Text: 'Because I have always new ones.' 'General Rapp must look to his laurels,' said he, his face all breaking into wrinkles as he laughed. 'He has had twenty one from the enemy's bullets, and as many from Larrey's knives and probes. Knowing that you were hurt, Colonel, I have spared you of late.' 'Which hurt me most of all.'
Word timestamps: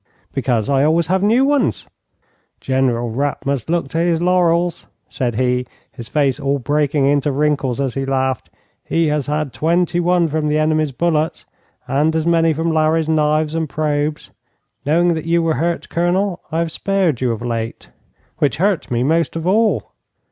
'Because 0.33 0.67
I 0.67 0.79
have 0.79 0.89
always 0.89 1.11
new 1.21 1.45
ones.' 1.45 1.85
'General 2.59 3.11
Rapp 3.11 3.45
must 3.45 3.69
look 3.69 3.87
to 3.89 3.99
his 3.99 4.19
laurels,' 4.19 4.87
said 5.09 5.35
he, 5.35 5.67
his 5.91 6.07
face 6.07 6.39
all 6.39 6.57
breaking 6.57 7.05
into 7.05 7.31
wrinkles 7.31 7.79
as 7.79 7.93
he 7.93 8.03
laughed. 8.03 8.49
'He 8.83 9.09
has 9.09 9.27
had 9.27 9.53
twenty 9.53 9.99
one 9.99 10.27
from 10.27 10.47
the 10.47 10.57
enemy's 10.57 10.91
bullets, 10.91 11.45
and 11.87 12.15
as 12.15 12.25
many 12.25 12.51
from 12.51 12.71
Larrey's 12.71 13.09
knives 13.09 13.53
and 13.53 13.69
probes. 13.69 14.31
Knowing 14.87 15.13
that 15.13 15.25
you 15.25 15.43
were 15.43 15.53
hurt, 15.61 15.87
Colonel, 15.87 16.41
I 16.51 16.57
have 16.57 16.71
spared 16.71 17.21
you 17.21 17.31
of 17.31 17.43
late.' 17.43 17.89
'Which 18.39 18.57
hurt 18.57 18.89
me 18.89 19.03
most 19.03 19.35
of 19.35 19.45
all.' 19.45 19.91